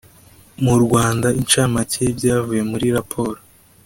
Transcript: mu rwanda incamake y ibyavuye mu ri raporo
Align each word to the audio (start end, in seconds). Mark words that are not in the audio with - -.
mu 0.63 0.75
rwanda 0.83 1.27
incamake 1.39 1.99
y 2.05 2.09
ibyavuye 2.13 2.61
mu 2.69 2.75
ri 2.81 2.89
raporo 2.97 3.39